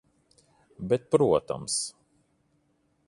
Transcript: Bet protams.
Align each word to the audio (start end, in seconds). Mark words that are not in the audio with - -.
Bet 0.93 1.05
protams. 1.15 1.77